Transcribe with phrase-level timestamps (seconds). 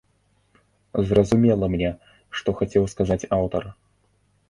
[1.09, 1.89] Зразумела мне,
[2.41, 3.63] што хацеў сказаць аўтар.